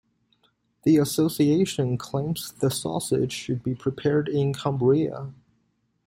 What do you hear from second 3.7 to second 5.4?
prepared in Cumbria.